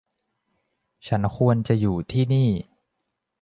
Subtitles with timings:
[1.07, 2.49] ฉันควรจะอยู่ที่นี่